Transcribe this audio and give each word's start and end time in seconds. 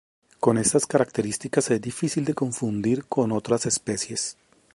Con 0.39 0.57
estas 0.57 0.87
características 0.87 1.69
es 1.69 1.79
difícil 1.79 2.25
de 2.25 2.33
confundir 2.33 3.05
con 3.05 3.31
otras 3.31 3.67
especies. 3.67 4.35